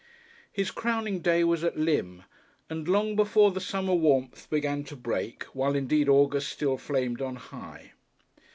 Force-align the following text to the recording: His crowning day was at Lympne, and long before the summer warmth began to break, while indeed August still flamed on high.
His 0.51 0.71
crowning 0.71 1.19
day 1.19 1.43
was 1.43 1.63
at 1.63 1.77
Lympne, 1.77 2.23
and 2.71 2.87
long 2.87 3.15
before 3.15 3.51
the 3.51 3.61
summer 3.61 3.93
warmth 3.93 4.49
began 4.49 4.83
to 4.85 4.95
break, 4.95 5.43
while 5.53 5.75
indeed 5.75 6.09
August 6.09 6.49
still 6.51 6.77
flamed 6.79 7.21
on 7.21 7.35
high. 7.35 7.91